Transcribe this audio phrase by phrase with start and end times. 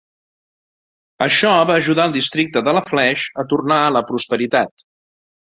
[1.25, 4.89] Això va ajudar el districte de Lafleche a tornar a la prosperitat.